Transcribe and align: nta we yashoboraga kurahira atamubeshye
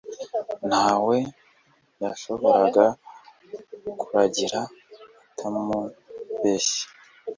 nta 0.67 0.87
we 1.07 1.17
yashoboraga 2.01 2.85
kurahira 3.99 4.61
atamubeshye 5.29 6.83